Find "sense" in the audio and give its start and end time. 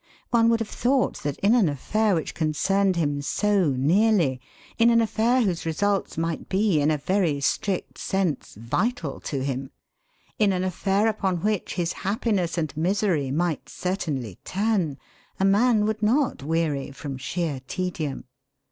7.99-8.55